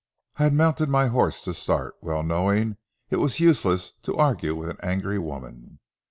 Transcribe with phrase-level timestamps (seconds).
[0.37, 2.77] I had mounted my horse to start, well knowing
[3.11, 5.77] it was useless to argue with an angry woman.